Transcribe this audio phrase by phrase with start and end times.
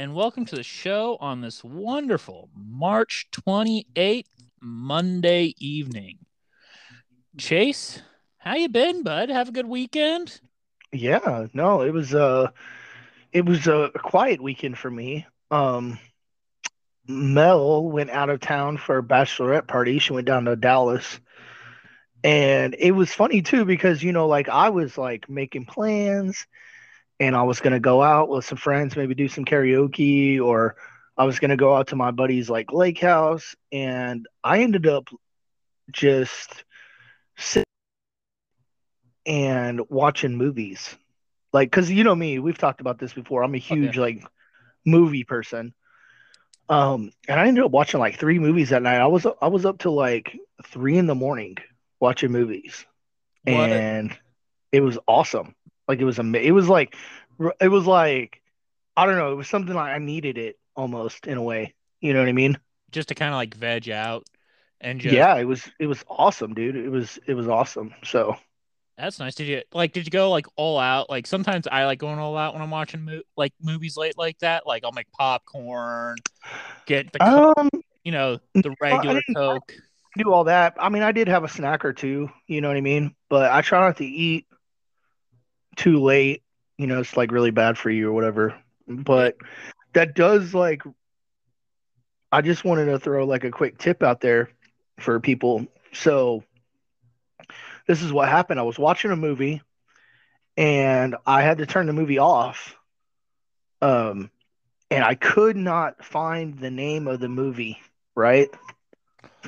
[0.00, 4.24] And welcome to the show on this wonderful March 28th
[4.58, 6.16] Monday evening.
[7.36, 8.00] Chase,
[8.38, 9.28] how you been, bud?
[9.28, 10.40] Have a good weekend?
[10.90, 12.48] Yeah, no, it was uh
[13.30, 15.26] it was a quiet weekend for me.
[15.50, 15.98] Um
[17.06, 19.98] Mel went out of town for a bachelorette party.
[19.98, 21.20] She went down to Dallas.
[22.24, 26.46] And it was funny too because you know like I was like making plans
[27.20, 30.76] and I was going to go out with some friends, maybe do some karaoke or
[31.16, 34.86] I was going to go out to my buddy's like lake house and I ended
[34.86, 35.08] up
[35.92, 36.64] just
[37.36, 37.64] sitting
[39.26, 40.96] and watching movies.
[41.52, 43.42] Like, cause you know me, we've talked about this before.
[43.42, 44.24] I'm a huge like
[44.86, 45.74] movie person.
[46.68, 49.00] Um, and I ended up watching like three movies that night.
[49.00, 51.56] I was I was up till like three in the morning
[51.98, 52.86] watching movies,
[53.44, 53.70] What?
[53.70, 54.16] and
[54.70, 55.54] it was awesome.
[55.90, 56.94] Like it was ama- It was like
[57.60, 58.40] it was like
[58.96, 59.32] I don't know.
[59.32, 61.74] It was something like I needed it almost in a way.
[62.00, 62.58] You know what I mean?
[62.92, 64.24] Just to kind of like veg out
[64.80, 66.76] and just Yeah, it was it was awesome, dude.
[66.76, 67.92] It was it was awesome.
[68.04, 68.36] So
[68.96, 69.34] that's nice.
[69.34, 71.10] Did you like did you go like all out?
[71.10, 74.38] Like sometimes I like going all out when I'm watching mo- like movies late like
[74.40, 74.64] that.
[74.64, 76.18] Like I'll make popcorn,
[76.86, 77.68] get the Coke, um,
[78.04, 79.74] you know, the regular Coke.
[80.16, 80.74] do all that.
[80.78, 83.14] I mean, I did have a snack or two, you know what I mean?
[83.28, 84.46] But I try not to eat
[85.76, 86.42] too late.
[86.78, 88.54] You know, it's like really bad for you or whatever.
[88.88, 89.36] But
[89.92, 90.82] that does like
[92.32, 94.50] I just wanted to throw like a quick tip out there
[94.98, 95.66] for people.
[95.92, 96.44] So
[97.86, 98.60] this is what happened.
[98.60, 99.62] I was watching a movie
[100.56, 102.76] and I had to turn the movie off.
[103.82, 104.30] Um
[104.90, 107.78] and I could not find the name of the movie,
[108.14, 108.48] right?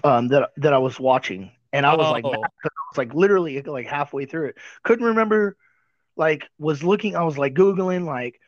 [0.05, 1.53] Um that that I was watching.
[1.73, 2.31] And I was like Oh.
[2.31, 4.57] 'cause I was like literally like halfway through it.
[4.83, 5.57] Couldn't remember
[6.17, 8.41] like was looking I was like googling like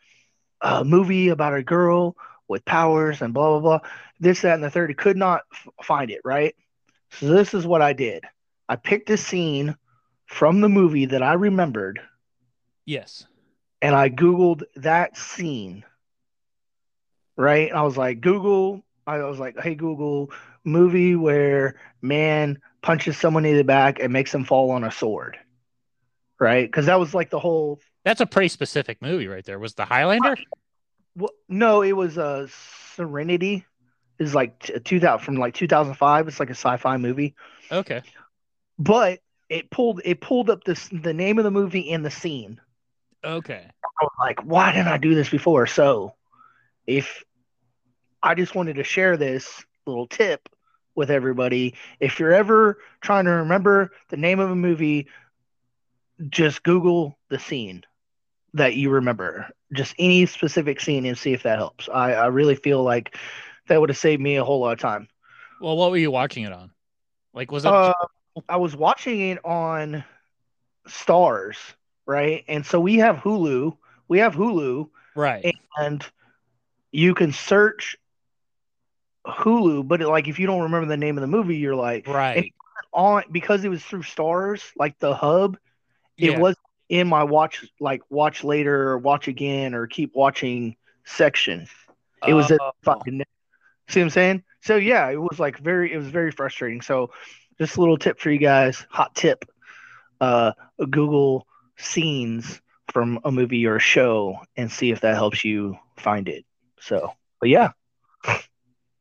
[0.61, 2.17] a movie about a girl
[2.49, 3.89] with powers and blah blah blah
[4.21, 6.55] this that and the third could not f- find it right?
[7.11, 8.25] So this is what i did.
[8.69, 9.77] I picked a scene
[10.27, 12.01] from the movie that i remembered.
[12.87, 13.27] Yes.
[13.83, 15.85] and i googled that scene
[17.37, 17.73] right?
[17.73, 20.31] I was like google i was like hey google
[20.65, 25.37] movie where man punches someone in the back and makes them fall on a sword
[26.41, 29.59] right because that was like the whole That's a pretty specific movie right there.
[29.59, 30.37] Was the Highlander?
[31.17, 32.49] Well, no, it was uh,
[32.95, 33.65] Serenity.
[34.19, 36.29] Is like 2000 from like 2005.
[36.29, 37.35] It's like a sci-fi movie,
[37.73, 38.03] Okay.
[38.79, 39.19] but
[39.49, 42.61] it pulled it pulled up this the name of the movie and the scene.
[43.25, 43.67] Okay.
[43.67, 45.67] I was like, why didn't I do this before?
[45.67, 46.15] So,
[46.87, 47.25] if
[48.23, 50.49] I just wanted to share this little tip
[50.95, 55.09] with everybody, if you're ever trying to remember the name of a movie,
[56.29, 57.85] just Google the scene
[58.55, 61.89] that you remember, just any specific scene, and see if that helps.
[61.93, 63.17] I, I really feel like
[63.69, 65.09] that would have saved me a whole lot of time.
[65.61, 66.71] Well, what were you watching it on?
[67.33, 67.69] Like, was it?
[67.69, 67.93] Uh,
[68.49, 70.05] I was watching it on
[70.89, 71.57] Starz,
[72.07, 72.45] right?
[72.49, 73.77] And so we have Hulu.
[74.09, 75.57] We have Hulu, right.
[75.79, 76.05] and
[76.93, 77.97] you can search
[79.27, 82.53] Hulu, but like if you don't remember the name of the movie, you're like Right.
[82.93, 85.57] on because it was through Starz, like the hub.
[86.17, 86.39] It Yeah.
[86.39, 86.57] was
[86.89, 91.67] in my watch, like watch later or watch again or keep watching section.
[92.27, 92.73] It was a Oh.
[92.85, 93.23] fucking.
[93.89, 94.45] See what I'm saying?
[94.63, 96.81] So yeah, it was like very, it was very frustrating.
[96.81, 97.11] So
[97.59, 99.45] just a little tip for you guys, hot tip.
[100.21, 100.53] Uh,
[100.91, 101.47] Google
[101.77, 102.61] scenes
[102.93, 106.47] from a movie or a show and see if that helps you find it.
[106.81, 107.73] So, but yeah,
[108.27, 108.41] I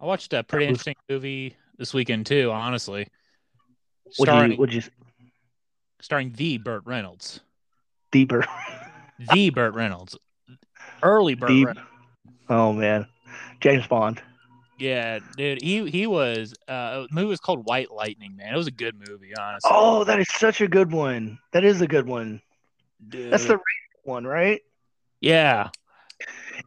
[0.06, 2.52] watched a pretty was- interesting movie this weekend too.
[2.52, 3.08] Honestly,
[4.12, 4.82] starring you, would you
[6.04, 7.40] starring the Burt Reynolds,
[8.12, 8.46] deeper?
[9.34, 10.18] the Burt Reynolds,
[11.02, 11.68] early Burt Deep.
[11.68, 11.90] Reynolds.
[12.50, 13.08] Oh man,
[13.62, 14.22] James Bond.
[14.78, 16.54] Yeah, dude, he he was.
[16.68, 18.36] Uh, the movie was called White Lightning.
[18.36, 19.34] Man, it was a good movie.
[19.36, 21.40] Honestly, Oh, that is such a good one.
[21.54, 22.42] That is a good one.
[23.08, 23.32] dude.
[23.32, 23.60] That's the
[24.04, 24.62] one, right?
[25.22, 25.70] yeah.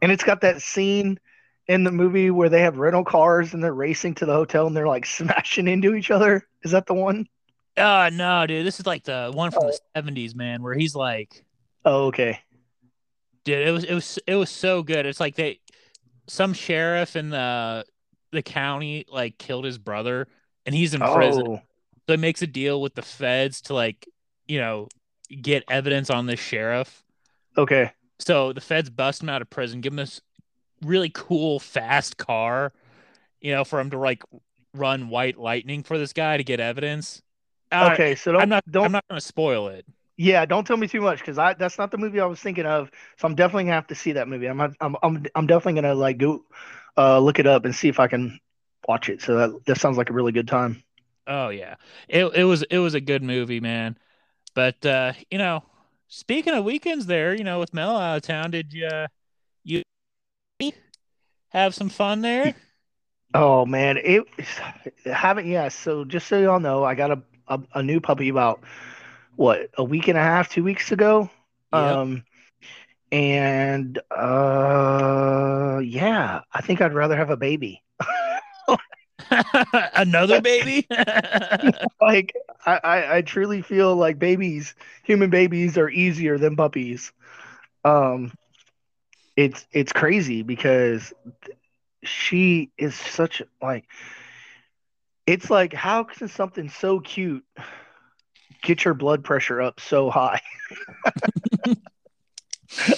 [0.01, 1.19] And it's got that scene
[1.67, 4.75] in the movie where they have rental cars and they're racing to the hotel and
[4.75, 6.47] they're like smashing into each other.
[6.63, 7.27] Is that the one?
[7.77, 9.77] Oh no, dude, this is like the one from the oh.
[9.95, 11.45] seventies, man, where he's like,
[11.85, 12.39] Oh, okay.
[13.45, 15.05] dude, it was it was it was so good.
[15.05, 15.59] It's like they
[16.27, 17.85] some sheriff in the
[18.31, 20.27] the county like killed his brother
[20.65, 21.43] and he's in prison.
[21.47, 21.61] Oh,
[22.07, 24.07] So he makes a deal with the feds to like,
[24.47, 24.89] you know,
[25.41, 27.03] get evidence on this sheriff.
[27.57, 27.91] okay.
[28.19, 30.21] So the feds bust him out of prison, give him this
[30.81, 32.73] really cool fast car,
[33.41, 34.23] you know, for him to like
[34.73, 37.21] run white lightning for this guy to get evidence.
[37.71, 39.85] Uh, Okay, so don't I'm not don't I'm not gonna spoil it.
[40.17, 42.65] yeah, don't tell me too much because I that's not the movie I was thinking
[42.65, 42.89] of.
[43.17, 44.47] So I'm definitely gonna have to see that movie.
[44.47, 46.43] I'm I'm I'm I'm definitely gonna like go
[46.97, 48.39] uh look it up and see if I can
[48.87, 49.21] watch it.
[49.21, 50.83] So that that sounds like a really good time.
[51.25, 51.75] Oh yeah.
[52.07, 53.97] It it was it was a good movie, man.
[54.55, 55.63] But uh, you know,
[56.07, 59.07] speaking of weekends there, you know, with Mel out of town, did you uh,
[59.63, 59.83] you
[61.49, 62.55] have some fun there?
[63.33, 64.23] Oh man, it
[65.05, 65.67] haven't yeah.
[65.69, 68.61] So just so y'all know, I got a, a a new puppy about
[69.35, 71.29] what a week and a half, two weeks ago.
[71.73, 71.81] Yep.
[71.81, 72.23] Um,
[73.11, 77.83] and uh, yeah, I think I'd rather have a baby.
[79.95, 80.87] Another baby?
[82.01, 82.33] Like
[82.65, 87.11] I, I I truly feel like babies, human babies, are easier than puppies.
[87.83, 88.31] Um,
[89.35, 91.13] it's it's crazy because
[92.03, 93.85] she is such like
[95.27, 97.43] it's like how can something so cute
[98.63, 100.41] get your blood pressure up so high?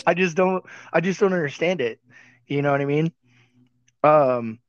[0.08, 2.00] I just don't i just don't understand it.
[2.48, 3.12] You know what i mean?
[4.04, 4.60] Um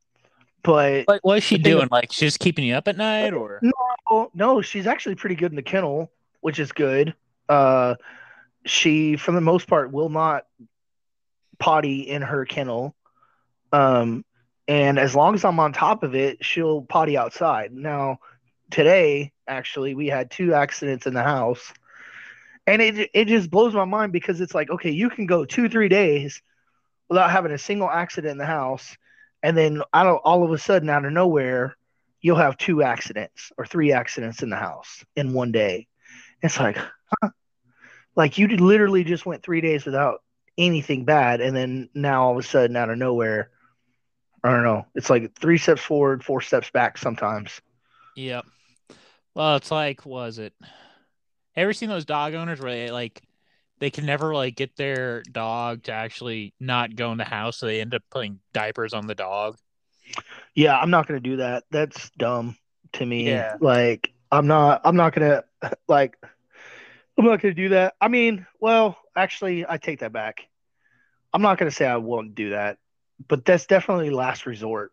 [0.63, 1.87] but what what is she doing?
[1.91, 3.61] Like she's keeping you up at night or?
[3.61, 6.11] No, no she's actually pretty good in the kennel
[6.41, 7.13] which is good.
[7.47, 7.95] Uh
[8.65, 10.45] she for the most part will not
[11.59, 12.95] potty in her kennel.
[13.71, 14.25] Um
[14.71, 17.73] and as long as i'm on top of it she'll potty outside.
[17.73, 18.19] Now
[18.69, 21.73] today actually we had two accidents in the house.
[22.65, 25.67] And it it just blows my mind because it's like okay you can go two
[25.67, 26.41] three days
[27.09, 28.95] without having a single accident in the house.
[29.43, 31.75] And then i don't all of a sudden out of nowhere
[32.21, 35.87] you'll have two accidents or three accidents in the house in one day.
[36.41, 37.29] It's like huh?
[38.15, 40.23] like you literally just went three days without
[40.57, 41.41] anything bad.
[41.41, 43.50] And then now all of a sudden out of nowhere
[44.43, 47.61] i don't know it's like three steps forward four steps back sometimes
[48.15, 48.45] Yep.
[49.33, 50.53] Well, it's like, was it?
[51.55, 53.21] Ever seen those dog owners where they like
[53.79, 57.65] they can never like get their dog to actually not go in the house, so
[57.65, 59.57] they end up putting diapers on the dog.
[60.55, 61.63] Yeah, I'm not gonna do that.
[61.71, 62.57] That's dumb
[62.93, 63.27] to me.
[63.27, 63.57] Yeah.
[63.59, 65.43] Like I'm not I'm not gonna
[65.87, 66.17] like
[67.17, 67.95] I'm not gonna do that.
[67.99, 70.47] I mean, well, actually I take that back.
[71.33, 72.77] I'm not gonna say I won't do that,
[73.27, 74.91] but that's definitely last resort.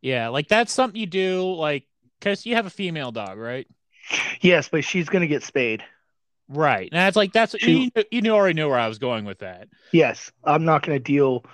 [0.00, 1.84] Yeah, like that's something you do, like
[2.18, 3.66] because you have a female dog, right?
[4.40, 5.82] Yes, but she's gonna get spayed.
[6.48, 6.88] Right.
[6.90, 9.68] And that's like that's She- you, you already knew where I was going with that.
[9.92, 11.44] Yes, I'm not gonna deal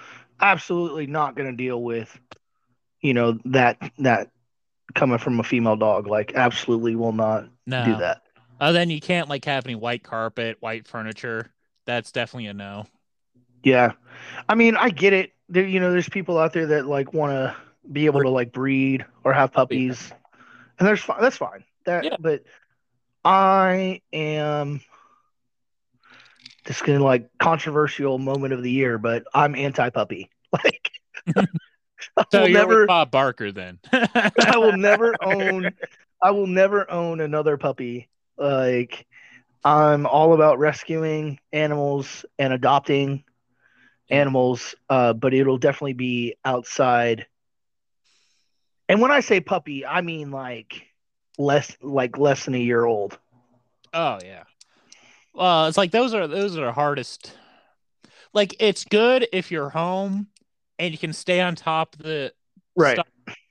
[0.40, 2.18] absolutely not gonna deal with
[3.00, 4.30] you know that that
[4.94, 6.06] coming from a female dog.
[6.06, 7.84] Like absolutely will not No.
[7.84, 8.22] do that.
[8.60, 11.50] Oh, then you can't like have any white carpet, white furniture.
[11.86, 12.86] That's definitely a no.
[13.64, 13.92] Yeah.
[14.48, 15.32] I mean, I get it.
[15.48, 17.56] There, you know, there's people out there that like want to
[17.92, 20.12] be able to like breed or have puppies,
[20.78, 21.20] and there's fine.
[21.20, 21.64] That's fine.
[21.86, 22.16] That, Yeah.
[22.18, 22.42] but
[23.24, 24.80] I am.
[26.64, 30.30] This is gonna like controversial moment of the year, but I'm anti puppy.
[30.64, 30.90] Like,
[32.16, 33.80] I So will you're never, Bob Barker then.
[33.92, 35.74] I will never own,
[36.22, 38.08] I will never own another puppy.
[38.36, 39.06] Like,
[39.64, 43.24] I'm all about rescuing animals and adopting
[44.10, 47.26] animals, uh, but it'll definitely be outside.
[48.88, 50.86] And when I say puppy, I mean like
[51.38, 53.18] less, like less than a year old.
[53.92, 54.44] Oh yeah.
[55.32, 57.36] Well, it's like those are those are the hardest.
[58.32, 60.28] Like it's good if you're home
[60.78, 62.32] and you can stay on top of the
[62.76, 62.98] Right.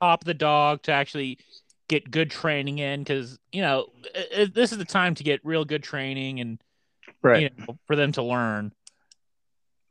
[0.00, 1.38] top of the dog to actually
[1.88, 5.44] get good training in because you know i i- this is the time to get
[5.44, 6.58] real good training and
[7.22, 7.42] Right.
[7.42, 8.72] you know for them to learn.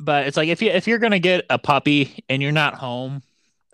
[0.03, 3.23] But it's like if you if you're gonna get a puppy and you're not home,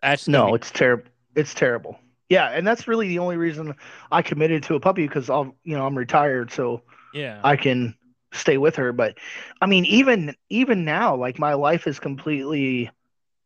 [0.02, 1.06] that's No, be- it's terrible.
[1.36, 2.00] It's terrible.
[2.30, 3.74] Yeah, and that's really the only reason
[4.12, 7.40] I committed to a puppy because I'll, you know, I'm retired, so yeah.
[7.44, 7.96] I can
[8.32, 8.94] stay with her.
[8.94, 9.18] But
[9.60, 12.92] I mean, even even now, like my life is completely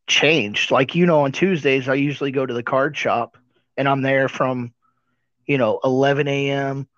[0.07, 0.69] changed.
[0.69, 3.37] Like you know, on Tuesdays I usually go to the card shop,
[3.77, 4.73] and I'm there from,
[5.45, 6.89] you know, 11 a.m.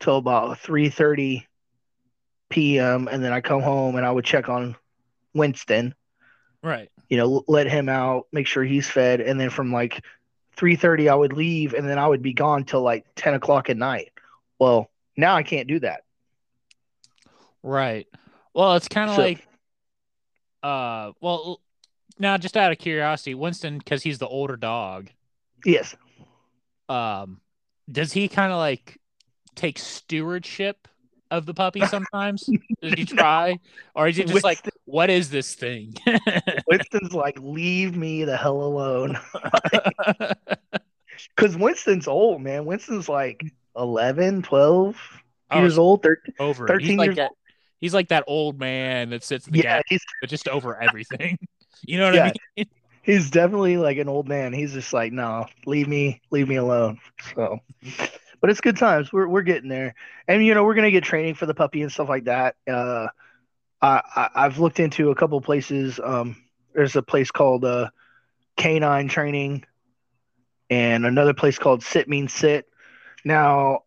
[0.00, 1.44] till about 3:30
[2.48, 3.08] p.m.
[3.12, 4.76] And then I come home and I would check on
[5.34, 5.94] Winston.
[6.62, 6.90] right.
[7.10, 10.02] You know, let him out, make sure he's fed, and then from like
[10.56, 13.76] 3:30 I would leave, and then I would be gone till like 10 o'clock at
[13.76, 14.12] night.
[14.58, 16.04] Well, now I can't do that.
[17.62, 18.06] Right.
[18.54, 19.46] Well, it's kind of So- like,
[20.62, 21.60] uh, well,
[22.18, 25.10] now, just out of curiosity, Winston, because he's the older dog,
[25.64, 25.96] Yes.
[26.88, 27.40] um,
[27.90, 28.98] does he kind of like
[29.56, 30.86] take stewardship
[31.38, 32.52] of the puppy sometimes?
[32.82, 33.58] does he try,
[33.94, 35.94] or is he just like, what is this thing?
[36.66, 39.18] Winston's like, leave me the hell alone.
[41.36, 42.64] Because Winston's old, man.
[42.64, 43.44] Winston's like
[43.76, 44.96] 11, 12
[45.50, 46.02] Oh, years old.
[46.02, 46.34] 13.
[46.38, 46.66] over.
[46.66, 47.32] 13 he's like years that.
[47.80, 50.80] He's like that old man that sits in the Yeah, gas, he's, but just over
[50.80, 51.38] everything.
[51.86, 52.26] You know what Yeah.
[52.26, 52.66] I mean?
[53.02, 54.52] he's definitely like an old man.
[54.52, 57.00] He's just like, no, leave me, leave me alone.
[57.34, 57.60] So,
[58.44, 59.10] but it's good times.
[59.10, 59.94] We're we're getting there,
[60.28, 62.56] and you know we're gonna get training for the puppy and stuff like that.
[62.68, 63.06] Uh,
[63.80, 65.98] I, I I've looked into a couple places.
[65.98, 66.36] Um,
[66.74, 67.88] there's a place called uh,
[68.58, 69.64] Canine Training,
[70.68, 72.66] and another place called Sit Mean Sit.
[73.24, 73.84] Now,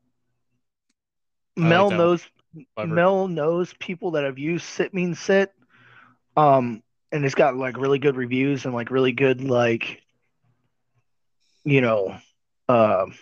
[1.56, 1.98] I like Mel that.
[1.98, 2.28] knows
[2.76, 2.96] Clever.
[2.96, 5.54] Mel knows people that have used Sit Mean Sit,
[6.36, 10.02] um, and it's got like really good reviews and like really good like,
[11.64, 12.18] you know,
[12.68, 13.14] um,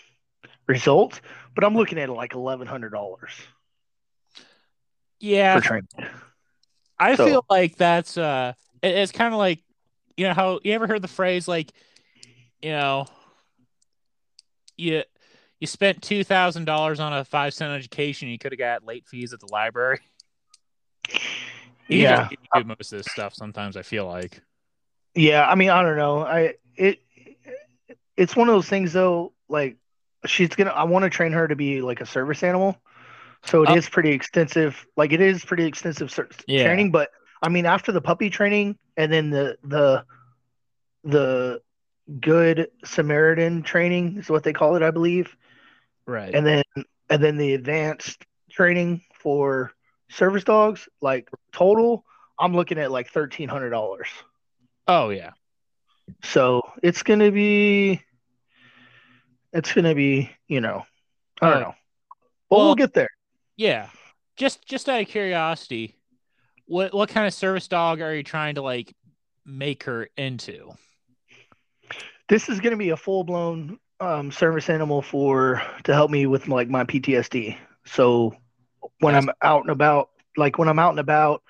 [0.67, 1.21] results.
[1.53, 3.31] But I'm looking at like eleven hundred dollars
[5.19, 5.87] yeah, for training.
[6.99, 9.61] I So- feel like that's uh it- it's kind of like
[10.17, 11.71] you know how you ever heard the phrase like
[12.61, 13.05] you know
[14.77, 15.03] you
[15.59, 19.07] you spent two thousand dollars on a five cent education you could have got late
[19.07, 19.99] fees at the library.
[21.87, 23.77] You Yeah, do most of this stuff sometimes.
[23.77, 24.41] I feel like
[25.13, 25.47] yeah.
[25.47, 26.19] I mean, I don't know.
[26.25, 26.99] I it
[28.17, 29.33] it's one of those things though.
[29.47, 29.77] Like
[30.25, 30.71] she's gonna.
[30.71, 32.77] I want to train her to be like a service animal.
[33.45, 33.75] So it oh.
[33.75, 33.91] is Oh.
[33.91, 34.85] pretty extensive.
[34.97, 36.63] Like it is pretty extensive ser- Yeah.
[36.63, 36.91] training.
[36.91, 37.09] But
[37.41, 40.05] I mean, after the puppy training and then the the
[41.03, 41.61] the
[42.19, 45.35] good Samaritan training is what they call it, I believe,
[46.05, 46.33] right.
[46.33, 46.63] and then
[47.09, 49.71] and then the advanced training for
[50.09, 50.87] service dogs.
[51.01, 52.03] Like total,
[52.39, 54.07] I'm looking at like thirteen hundred dollars.
[54.87, 55.31] oh yeah,
[56.23, 58.01] So it's gonna be,
[59.55, 60.85] it's gonna be, you know,
[61.41, 61.75] I don't Oh, know,
[62.49, 63.09] but well- we'll get there.
[63.57, 63.89] yeah.
[64.37, 65.95] Just just out of curiosity,
[66.65, 68.93] what what kind of service dog are you trying to like
[69.45, 70.73] make her into?
[72.27, 76.47] This is gonna be a full blown um, service animal for to help me with
[76.49, 77.57] like my PTSD.
[77.85, 78.35] So
[78.99, 81.43] when That's- I'm out and about, like when I'm out and about,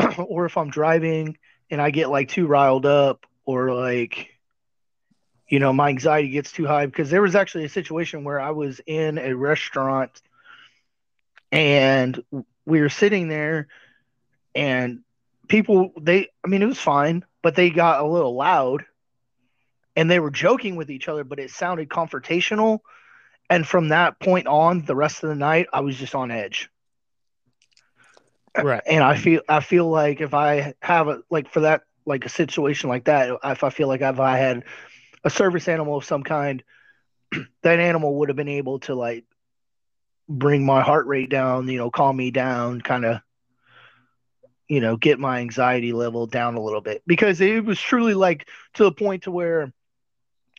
[0.18, 1.36] or if I'm driving
[1.70, 4.29] and I get like too riled up, or like,
[5.50, 8.52] you know, my anxiety gets too high because there was actually a situation where I
[8.52, 10.22] was in a restaurant
[11.52, 12.22] and
[12.66, 13.68] we were sitting there
[14.54, 15.00] and
[15.48, 18.84] people they I mean it was fine, but they got a little loud
[19.96, 22.80] and they were joking with each other, but it sounded confrontational.
[23.50, 26.70] And from that point on, the rest of the night, I was just on edge.
[28.60, 28.82] Right.
[28.86, 32.30] And I feel I feel like if I have a like for that like a
[32.30, 34.64] situation like that, if I feel like if I had
[35.24, 36.62] a service animal of some kind,
[37.62, 39.24] that animal would have been able to like
[40.28, 43.20] bring my heart rate down, you know, calm me down, kind of,
[44.68, 48.48] you know, get my anxiety level down a little bit because it was truly like
[48.74, 49.72] to the point to where,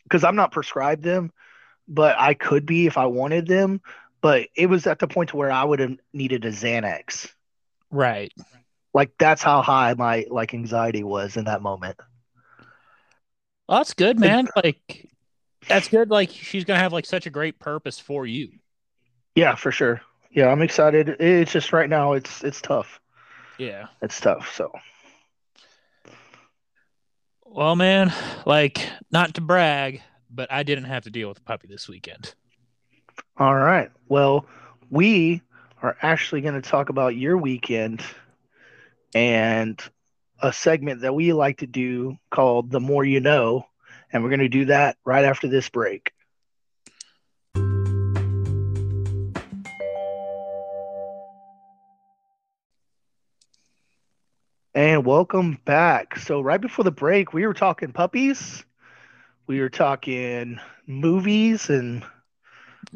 [0.04, 1.32] because I'm not prescribed them,
[1.88, 3.80] but I could be if I wanted them.
[4.20, 7.32] But it was at the point to where I would have needed a Xanax.
[7.90, 8.32] Right.
[8.94, 11.98] Like that's how high my like anxiety was in that moment.
[13.72, 14.48] Well, that's good, man.
[14.54, 15.08] Like
[15.66, 16.10] that's good.
[16.10, 18.50] Like she's gonna have like such a great purpose for you.
[19.34, 20.02] Yeah, for sure.
[20.30, 21.08] Yeah, I'm excited.
[21.18, 23.00] It's just right now it's it's tough.
[23.56, 23.86] Yeah.
[24.02, 24.54] It's tough.
[24.54, 24.72] So
[27.46, 28.12] Well, man,
[28.44, 32.34] like not to brag, but I didn't have to deal with a puppy this weekend.
[33.38, 33.90] all right.
[34.06, 34.44] Well,
[34.90, 35.40] we
[35.80, 38.02] are actually going to talk about your weekend
[39.14, 39.82] and
[40.42, 43.66] a segment that we like to do called The More You Know.
[44.12, 46.12] And we're going to do that right after this break.
[54.74, 56.18] And welcome back.
[56.18, 58.64] So, right before the break, we were talking puppies,
[59.46, 62.04] we were talking movies, and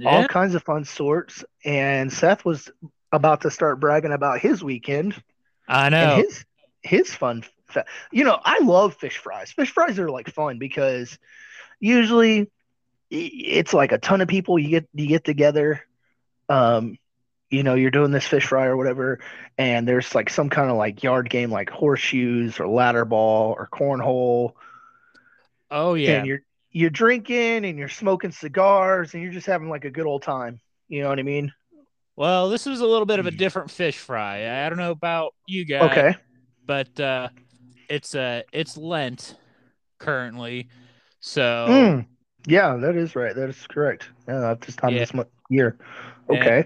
[0.04, 1.44] all kinds of fun sorts.
[1.64, 2.70] And Seth was
[3.12, 5.22] about to start bragging about his weekend
[5.68, 6.16] I know.
[6.16, 6.44] his
[6.86, 7.44] his fun.
[7.66, 9.52] Fa- you know, I love fish fries.
[9.52, 11.18] Fish fries are like fun because
[11.80, 12.50] usually
[13.10, 15.82] it's like a ton of people you get you get together.
[16.48, 16.98] Um,
[17.50, 19.20] you know, you're doing this fish fry or whatever,
[19.58, 23.68] and there's like some kind of like yard game like horseshoes or ladder ball or
[23.72, 24.54] cornhole
[25.70, 26.18] oh yeah.
[26.18, 26.40] and you're
[26.70, 30.60] you're drinking and you're smoking cigars and you're just having like a good old time.
[30.88, 31.52] You know what I mean?
[32.16, 34.64] Well, this was a little bit of a different fish fry.
[34.64, 36.16] I don't know about you guys, Okay.
[36.66, 37.28] But uh
[37.88, 39.36] it's uh it's Lent
[39.98, 40.68] currently,
[41.20, 42.06] so Mm.
[42.48, 43.34] Yeah, that is right.
[43.34, 44.08] That is correct.
[44.28, 45.00] Yeah, at this time Yeah.
[45.00, 45.76] this month year.
[46.28, 46.64] And- Okay.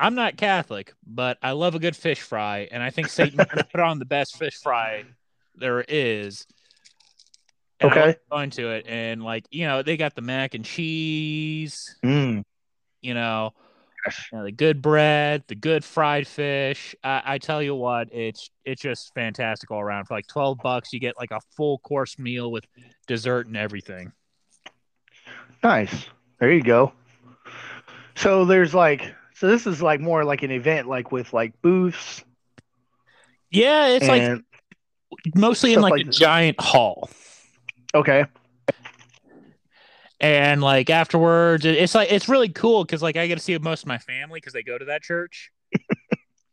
[0.00, 3.38] I'm not Catholic, but I love a good fish fry, and I think Satan
[3.70, 5.04] put on the best fish fry
[5.54, 6.46] there is.
[7.80, 8.16] And Okay.
[8.30, 11.96] going to it, and like you know, they got the mac and cheese.
[12.04, 12.42] Mm.
[13.02, 13.52] You know.
[14.32, 16.94] You know, the good bread, the good fried fish.
[17.02, 20.06] I, I tell you what, it's it's just fantastic all around.
[20.06, 22.66] For like twelve bucks, you get like a full course meal with
[23.06, 24.12] dessert and everything.
[25.62, 26.06] Nice.
[26.40, 26.92] There you go.
[28.16, 32.22] So there's like so this is like more like an event like with like booths
[33.50, 34.40] Yeah, it's like
[35.34, 36.18] mostly in like, like a this.
[36.18, 37.08] giant hall.
[37.94, 38.26] okay.
[40.24, 43.82] And like afterwards it's like it's really cool because like i get to see most
[43.82, 45.52] of my family because they go to that church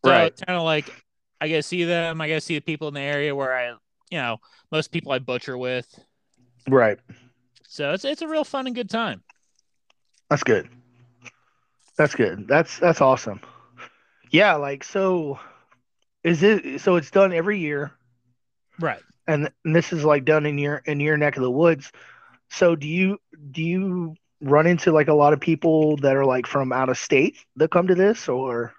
[0.03, 0.33] so Right.
[0.45, 0.93] kind of like
[1.39, 3.53] i get to see them i get to see the people in the area where
[3.53, 4.37] i you know
[4.73, 5.87] most people i butcher with
[6.67, 6.99] Right.
[7.65, 9.23] so it's it's a real fun and good time
[10.29, 10.69] That's good.
[11.97, 12.47] That's good.
[12.47, 13.41] That's that's awesome.
[14.31, 15.39] Yeah, like so
[16.23, 17.91] is it so it's done every year
[18.79, 21.91] right and, and this is like done in your in your neck of the woods.
[22.51, 23.17] So do you
[23.51, 26.98] do you run into like a lot of people that are like from out of
[26.98, 28.74] state that come to this or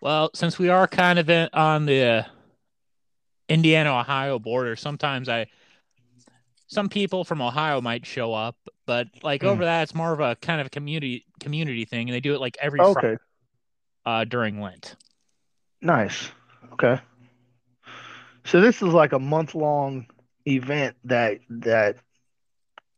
[0.00, 2.22] well since we are kind of in, on the uh,
[3.48, 5.46] indiana ohio border sometimes i
[6.66, 9.48] some people from ohio might show up but like Hmm.
[9.48, 12.34] over that it's more of a kind of a community community thing and they do
[12.34, 13.16] it like every Friday Okay.
[14.06, 14.96] uh, during lent
[15.80, 16.30] Nice.
[16.74, 17.00] Okay.
[18.44, 20.06] So this is like a month long
[20.46, 21.96] event that that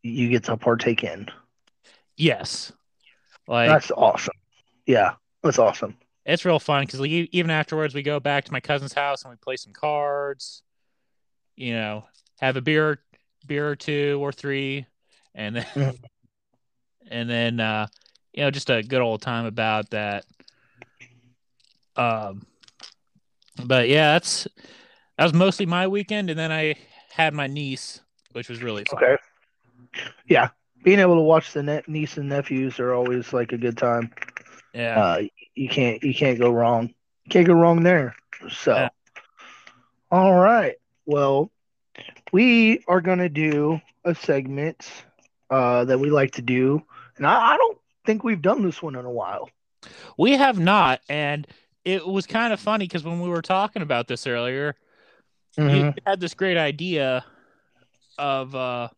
[0.04, 1.28] you get to partake in.
[2.16, 2.70] Yes.
[3.48, 4.34] Like That's awesome.
[4.86, 5.96] Yeah, that's awesome.
[6.26, 9.30] it's real fun because like, even afterwards we go back to my cousin's house and
[9.30, 10.62] we play some cards.
[11.56, 12.04] You know,
[12.40, 13.00] have a beer,
[13.46, 14.86] beer or two or three,
[15.34, 15.98] and then Mhm.
[17.10, 17.86] and then uh,
[18.32, 20.24] you know just a good old time about that.
[21.96, 22.44] Um,
[23.64, 24.48] but yeah, that's
[25.16, 26.74] that was mostly my weekend, and then I
[27.10, 28.00] had my niece,
[28.32, 29.02] which was really fun.
[29.02, 29.16] Okay.
[30.26, 30.48] Yeah,
[30.82, 34.10] being able to watch the ne- niece and nephews are always like a good time.
[34.74, 34.98] Yeah.
[35.02, 35.22] Uh,
[35.54, 36.88] you can't you can't go wrong.
[37.24, 38.14] You Can't go wrong there.
[38.50, 38.88] So, Yeah.
[40.10, 40.74] all right.
[41.06, 41.50] Well,
[42.32, 44.88] we are gonna do a segment
[45.50, 46.82] uh, that we like to do,
[47.16, 49.48] and I, I don't think we've done this one in a while.
[50.16, 51.46] We have not, and
[51.84, 54.76] it was kind of funny because when we were talking about this earlier,
[55.56, 55.86] Mm-hmm.
[55.86, 57.24] you had this great idea
[58.18, 58.88] of uh,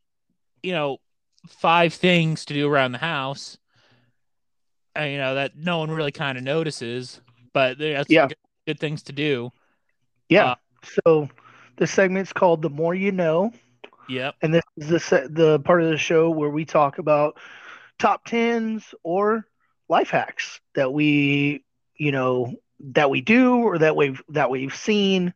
[0.67, 0.99] you know,
[1.47, 3.57] five things to do around the house,
[4.97, 7.21] and, you know that no one really kind of notices,
[7.53, 8.27] but that's Yeah.
[8.27, 9.53] good, good things to do.
[10.29, 10.45] Yeah.
[10.45, 10.55] Uh,
[11.05, 11.29] so
[11.77, 13.53] the segment's called "The More You Know."
[14.09, 14.37] Yep.
[14.43, 17.39] and this is the the part of the show where we talk about
[17.99, 19.45] top tens or
[19.89, 21.65] life hacks that we
[21.97, 22.55] you know
[22.95, 25.33] that we do or that we've that we've seen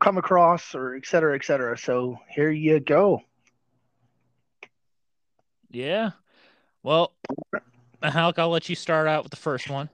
[0.00, 3.22] come across or et cetera et cetera so here you go
[5.72, 6.12] Yeah.
[6.82, 7.12] Well,
[8.02, 9.90] Hulk, I'll let you start out with the first one.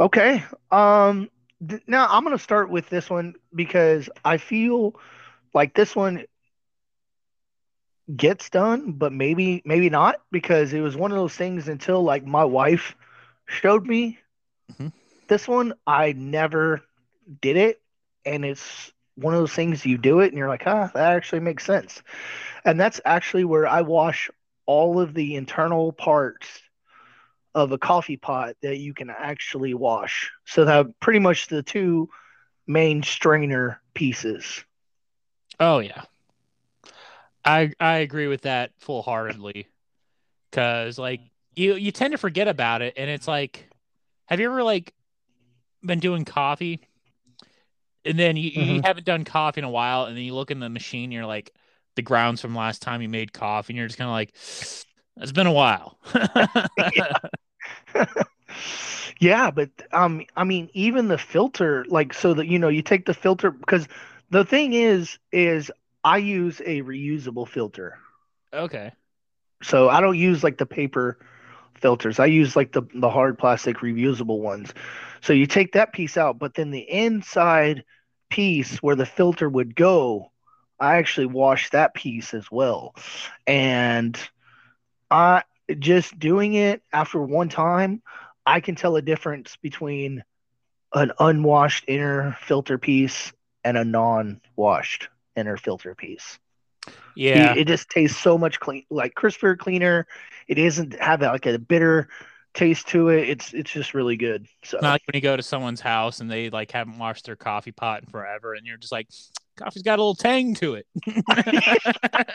[0.00, 1.28] okay um
[1.66, 4.94] th- now i'm going to start with this one because i feel
[5.54, 6.24] like this one
[8.16, 12.24] gets done but maybe maybe not because it was one of those things until like
[12.26, 12.94] my wife
[13.46, 14.18] showed me
[14.68, 14.92] Mhm.
[15.28, 16.82] this one i never
[17.40, 17.80] did it
[18.24, 21.40] and it's one of those things you do it and you're like ah that actually
[21.40, 22.02] makes sense
[22.64, 24.30] and that's actually where i wash
[24.66, 26.60] all of the internal parts
[27.54, 32.08] of a coffee pot that you can actually wash so that pretty much the two
[32.66, 34.64] main strainer pieces
[35.60, 36.02] Oh yeah.
[37.44, 39.66] I I agree with that full heartedly.
[40.52, 41.20] Cause like
[41.54, 43.68] you you tend to forget about it and it's like
[44.26, 44.92] have you ever like
[45.84, 46.80] been doing coffee
[48.04, 48.84] and then you, you Mhm.
[48.84, 51.26] haven't done coffee in a while and then you look in the machine and you're
[51.26, 51.52] like
[51.96, 55.46] the grounds from last time you made coffee and you're just kinda like it's been
[55.46, 55.98] a while.
[59.20, 63.06] yeah, but um, I mean, even the filter, like, so that you know, you take
[63.06, 63.86] the filter because
[64.30, 65.70] the thing is, is
[66.04, 67.98] I use a reusable filter,
[68.52, 68.92] okay.
[69.62, 71.18] so I don't use like the paper
[71.74, 72.18] filters.
[72.20, 74.72] I use like the the hard plastic reusable ones.
[75.22, 77.84] So you take that piece out, but then the inside
[78.30, 80.31] piece where the filter would go,
[80.82, 82.94] I actually wash that piece as well,
[83.46, 84.18] and
[85.10, 85.44] I
[85.78, 88.02] just doing it after one time,
[88.44, 90.24] I can tell a difference between
[90.92, 93.32] an unwashed inner filter piece
[93.64, 96.38] and a non-washed inner filter piece.
[97.14, 97.52] Yeah.
[97.52, 100.06] It, it just tastes so much clean, like crisper, cleaner.
[100.48, 102.08] It doesn't have like a bitter
[102.54, 103.28] taste to it.
[103.28, 104.46] It's it's just really good.
[104.64, 107.26] So It's not like when you go to someone's house and they like haven't washed
[107.26, 109.08] their coffee pot in forever, and you're just like,
[109.56, 110.86] coffee's got a little tang to it.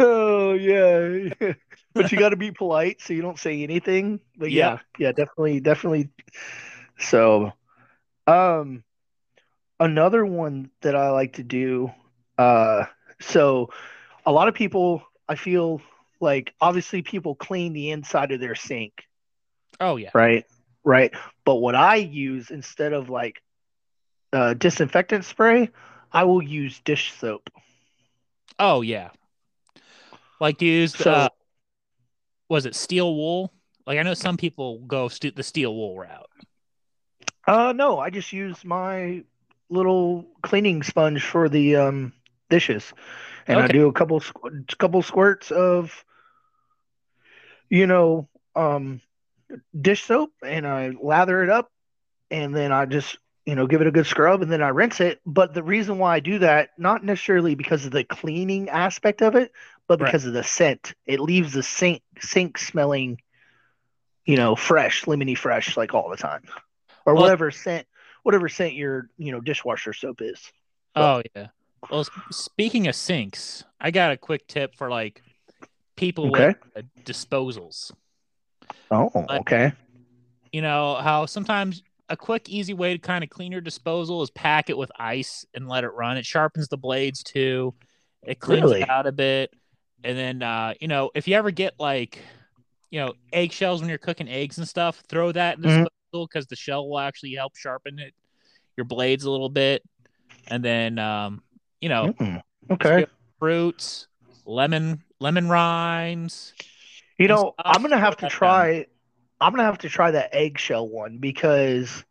[0.00, 1.30] Oh yeah,
[1.92, 4.20] but you got to be polite so you don't say anything.
[4.36, 4.80] But yeah, Yep.
[4.98, 6.10] yeah, definitely, definitely.
[7.00, 7.52] So,
[8.28, 8.84] um,
[9.80, 11.90] another one that I like to do.
[12.36, 12.84] Uh,
[13.20, 13.70] so
[14.24, 15.80] a lot of people, I feel
[16.20, 18.92] like obviously people clean the inside of their sink,
[19.80, 20.10] oh yeah.
[20.14, 20.44] right?
[20.84, 21.12] Right.
[21.44, 23.42] But what I use instead of like
[24.32, 25.70] uh, disinfectant spray,
[26.12, 27.50] I will use dish soap.
[28.58, 29.10] Oh yeah.
[30.40, 31.28] Like use So- uh,
[32.48, 33.52] was it steel wool?
[33.86, 36.28] Like I know some people go st- the steel wool route.
[37.46, 39.24] Uh, no, I just use my
[39.70, 42.12] little cleaning sponge for the um
[42.50, 42.92] dishes,
[43.46, 46.04] and I do a couple squ- couple squirts of,
[47.70, 49.00] you know, um,
[49.78, 51.70] dish soap, and I lather it up,
[52.30, 55.00] and then I just you know give it a good scrub, and then I rinse
[55.00, 55.22] it.
[55.24, 59.36] But the reason why I do that, not necessarily because of the cleaning aspect of
[59.36, 59.52] it,
[59.86, 60.08] but Right.
[60.08, 60.92] because of the scent.
[61.06, 63.22] It leaves the sink sink smelling,
[64.26, 66.42] you know, fresh, lemony fresh, like all the time,
[67.06, 67.86] or Well- whatever scent,
[68.22, 70.52] whatever scent your you know dishwasher soap is.
[70.94, 71.46] Oh yeah.
[71.90, 75.22] Well, speaking of sinks, I got a quick tip for like
[75.96, 77.92] people with uh, disposals.
[78.90, 79.72] Oh, Like- okay.
[80.52, 84.30] You know how sometimes a quick, easy way to kind of clean your disposal is
[84.30, 86.16] pack it with ice and let it run.
[86.16, 87.74] It sharpens the blades too.
[88.22, 88.82] It cleans Really?
[88.82, 89.52] it out a bit.
[90.04, 92.22] And then, uh, you know, if you ever get like,
[92.90, 95.86] you know, eggshells when you're cooking eggs and stuff, throw that in the Mhm.
[96.12, 98.14] disposal because the shell will actually help sharpen it,
[98.76, 99.82] your blades a little bit.
[100.46, 101.42] And then, um,
[101.80, 103.06] you know, Mm, okay.
[103.38, 104.08] fruits,
[104.46, 106.54] lemon, lemon rinds.
[107.18, 108.86] You know, I'm gonna have to try.
[109.40, 112.04] I'm gonna have to try that eggshell one because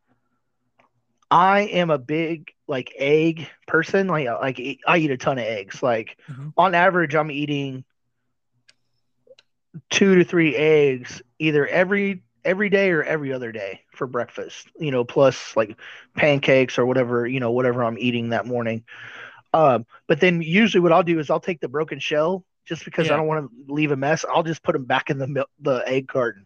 [1.29, 4.07] I am a big like egg person.
[4.07, 5.81] Like like e- I eat a ton of eggs.
[5.83, 6.53] Like Mhm.
[6.57, 7.83] on average, I'm eating
[9.89, 14.67] two to three eggs either every every day or every other day for breakfast.
[14.79, 15.77] You know, plus like
[16.15, 18.83] pancakes or whatever you know whatever I'm eating that morning.
[19.53, 23.07] Um, but then usually what I'll do is I'll take the broken shell just because
[23.07, 23.13] Yeah.
[23.13, 24.25] I don't want to leave a mess.
[24.29, 26.45] I'll just put them back in the mil- the egg carton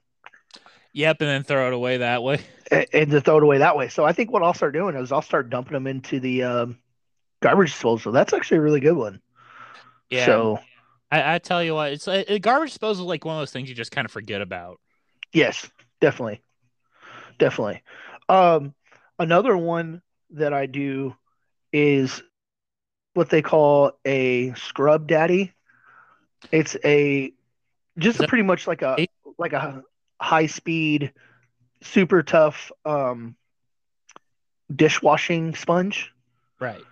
[0.93, 2.41] Yep, and then throw it away that way.
[2.71, 3.89] and, and to throw it away that way.
[3.89, 6.77] So I think what I'll start doing is I'll start dumping them into the um,
[7.41, 8.11] garbage disposal.
[8.11, 9.21] That's actually a really good one.
[10.09, 10.25] Yeah.
[10.25, 10.59] So
[11.11, 13.69] I, I tell you what, it's a garbage disposal is like one of those things
[13.69, 14.79] you just kind of forget about.
[15.33, 16.41] yes, definitely,
[17.37, 17.81] definitely.
[18.27, 18.73] Um,
[19.19, 20.01] another one
[20.31, 21.15] that I do
[21.73, 22.21] is
[23.13, 25.53] what they call a scrub daddy.
[26.51, 27.33] It's a
[27.97, 29.05] just that- pretty much like a
[29.37, 29.83] like a
[30.21, 31.11] high speed,
[31.81, 33.35] super tough um,
[34.73, 36.11] dishwashing sponge.
[36.59, 36.83] Right.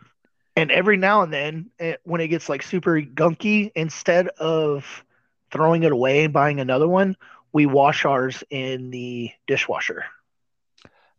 [0.56, 5.06] And every now and then, eh, when it gets like super gunky, instead of
[5.52, 7.16] throwing it away and buying another one,
[7.54, 10.06] we wash ours in the dishwasher.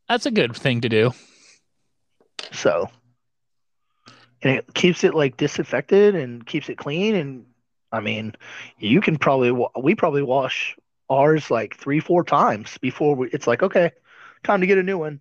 [0.08, 1.12] That's a good thing to do.
[2.52, 2.90] So,
[4.42, 7.14] and it keeps it like disinfected and keeps it clean.
[7.14, 7.46] And
[7.92, 8.34] I mean,
[8.78, 10.76] you can probably, we probably wash
[11.10, 13.90] ours like three, four times before we, it's like, okay,
[14.44, 15.20] time to get a new one.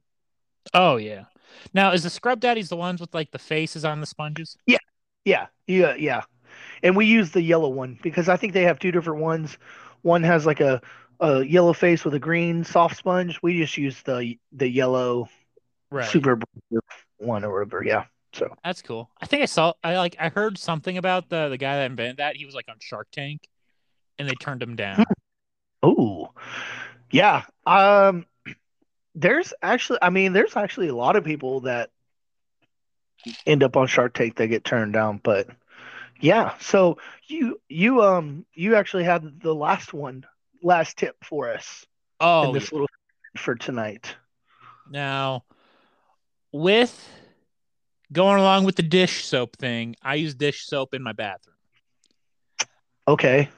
[0.74, 1.26] Oh yeah.
[1.74, 4.56] Now is the scrub daddies the ones with like the faces on the sponges?
[4.68, 4.78] Yeah,
[5.26, 5.96] yeah, yeah.
[5.96, 6.22] Yeah.
[6.84, 9.58] And we use the yellow one because I think they have two different ones.
[10.04, 10.82] One has like a,
[11.20, 13.40] a yellow face with a green soft sponge.
[13.42, 15.28] We just use the the yellow
[15.92, 16.08] Right.
[16.08, 16.40] super
[17.18, 17.84] one or whatever.
[17.84, 18.06] Yeah.
[18.34, 19.10] So That's cool.
[19.20, 22.18] I think I saw I like I heard something about the the guy that invented
[22.18, 22.36] that.
[22.36, 23.48] He was like on Shark Tank
[24.20, 24.98] and they turned him down.
[24.98, 25.04] Hmm.
[25.84, 26.32] Oh
[27.12, 27.44] yeah.
[27.66, 28.26] Um
[29.16, 31.90] there's actually I mean there's actually a lot of people that
[33.46, 35.48] end up on Shark Tank that get turned down, but
[36.20, 36.58] yeah.
[36.60, 40.26] So you you um you actually had the last one
[40.62, 41.86] last tip for us
[42.22, 42.88] in Oh, this little
[43.38, 44.16] for tonight.
[44.90, 45.46] Now,
[46.52, 47.10] with
[48.12, 51.56] going along with the dish soap thing, I use dish soap in my bathroom.
[53.08, 53.50] Okay.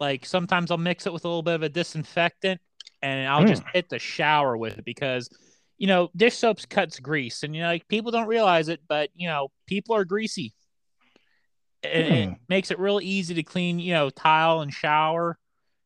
[0.00, 2.60] Like sometimes I'll mix it with a little bit of a disinfectant
[3.02, 5.28] and I'll just hit the shower with it because
[5.76, 9.10] you know, dish soaps cuts grease and you know, like people don't realize it, but
[9.14, 10.54] you know, people are greasy.
[11.82, 12.34] And it Hmm.
[12.48, 15.36] makes it real easy to clean, you know, tile and shower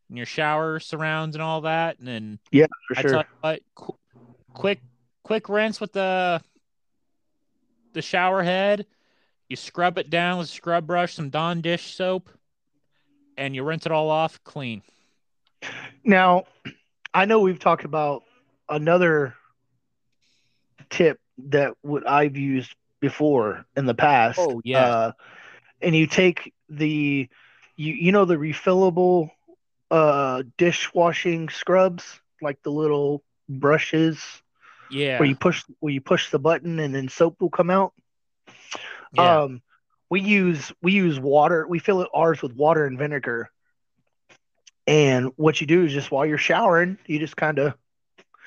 [0.08, 1.98] and your shower surrounds and all that.
[1.98, 3.24] And then yeah, For I sure.
[3.40, 3.98] what, qu-
[4.54, 4.80] quick,
[5.24, 6.40] quick rinse with the
[7.94, 8.86] the shower head,
[9.48, 12.30] you scrub it down with a scrub brush, some Dawn dish soap,
[13.38, 14.82] and you rinse it all off clean.
[16.04, 16.44] Now,
[17.14, 18.22] I know we've talked about
[18.68, 19.34] another
[20.90, 24.38] tip that what I've used before in the past.
[24.40, 24.86] Oh, yeah.
[24.86, 25.12] Uh,
[25.80, 27.28] and you take the
[27.76, 29.30] you you know the refillable
[29.90, 34.42] uh dishwashing scrubs, like the little brushes
[34.90, 35.18] Yeah.
[35.18, 37.92] where you push where you push the button and then soap will come out.
[39.12, 39.42] yeah.
[39.42, 39.62] Um,
[40.10, 41.66] we use we use water.
[41.66, 43.50] We fill it ours with water and vinegar.
[44.86, 47.74] And what you do is just while you're showering, you just kind of,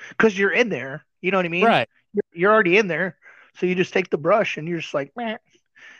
[0.08, 1.64] because you're in there, you know what I mean?
[1.64, 1.88] right.
[2.12, 3.16] You're, you're already in there,
[3.58, 5.36] so you just take the brush and you're just like, meh,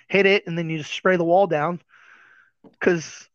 [0.08, 1.80] hit it, and then you just spray the wall down.
[2.72, 3.28] Because,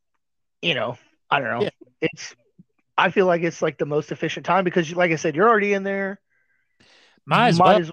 [0.61, 0.97] you know,
[1.31, 1.61] I don't know.
[1.63, 1.69] Yeah.
[2.01, 2.35] It's,
[2.97, 5.71] I feel like it's like the most efficient time because, like I said, you're already
[5.71, 6.19] in there.
[7.25, 7.79] Might as might well.
[7.79, 7.91] as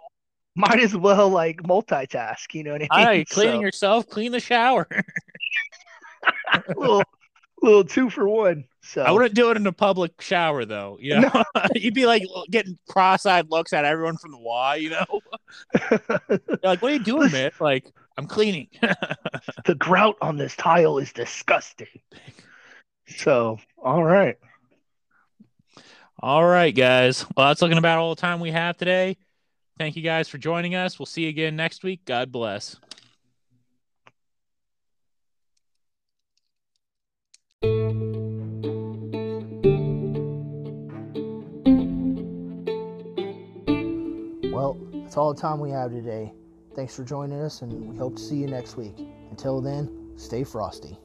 [0.57, 2.55] might as well like multitask.
[2.55, 2.89] You know what I mean?
[2.91, 4.89] All right, cleaning So- yourself, clean the shower.
[6.77, 7.03] little
[7.63, 8.65] little two for one.
[8.83, 10.99] So I wouldn't do it in a public shower though.
[11.01, 11.43] You know,
[11.75, 14.77] you'd be like getting cross-eyed looks at everyone from the Y.
[14.77, 15.21] You know,
[16.63, 18.69] like, "What are you doing, man?" Like, I'm cleaning.
[19.65, 21.87] the grout on this tile is disgusting.
[23.07, 24.37] So all right.
[26.21, 27.25] all right, guys.
[27.37, 29.17] Well, that's looking about all the time we have today.
[29.77, 30.99] Thank you guys for joining us.
[30.99, 32.05] We'll see you again next week.
[32.05, 32.77] God bless.
[44.53, 46.33] Well, that's all the time we have today.
[46.77, 48.95] Thanks for joining us, and we hope to see you next week.
[49.31, 50.97] Until then, stay frosty.